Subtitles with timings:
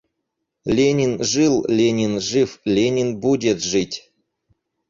[0.65, 4.11] Ленин— жил, Ленин— жив, Ленин— будет жить.